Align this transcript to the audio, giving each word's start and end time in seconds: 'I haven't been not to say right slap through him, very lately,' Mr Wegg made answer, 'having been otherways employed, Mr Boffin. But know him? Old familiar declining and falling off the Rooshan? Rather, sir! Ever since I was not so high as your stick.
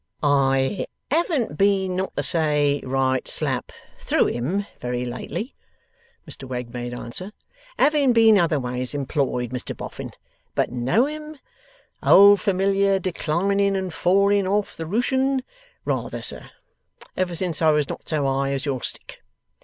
'I 0.23 0.87
haven't 1.11 1.59
been 1.59 1.95
not 1.95 2.15
to 2.15 2.23
say 2.23 2.81
right 2.83 3.27
slap 3.27 3.71
through 3.99 4.25
him, 4.25 4.65
very 4.79 5.05
lately,' 5.05 5.53
Mr 6.27 6.45
Wegg 6.45 6.73
made 6.73 6.91
answer, 6.91 7.31
'having 7.77 8.11
been 8.11 8.35
otherways 8.35 8.95
employed, 8.95 9.51
Mr 9.51 9.77
Boffin. 9.77 10.11
But 10.55 10.71
know 10.71 11.05
him? 11.05 11.37
Old 12.01 12.41
familiar 12.41 12.97
declining 12.97 13.75
and 13.77 13.93
falling 13.93 14.47
off 14.47 14.75
the 14.75 14.87
Rooshan? 14.87 15.43
Rather, 15.85 16.23
sir! 16.23 16.49
Ever 17.15 17.35
since 17.35 17.61
I 17.61 17.69
was 17.69 17.87
not 17.87 18.09
so 18.09 18.25
high 18.25 18.53
as 18.53 18.65
your 18.65 18.81
stick. 18.81 19.19